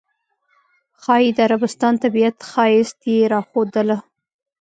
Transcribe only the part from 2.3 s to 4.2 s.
ښایست یې راښودله.